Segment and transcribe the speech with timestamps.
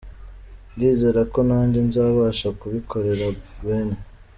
[0.75, 3.25] Ndizera ko nanjye nzabasha kubikorera
[3.61, 3.99] Guinée.